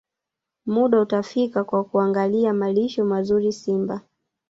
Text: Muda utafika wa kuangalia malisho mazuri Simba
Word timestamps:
Muda 0.65 1.01
utafika 1.01 1.65
wa 1.71 1.83
kuangalia 1.83 2.53
malisho 2.53 3.05
mazuri 3.05 3.51
Simba 3.53 4.01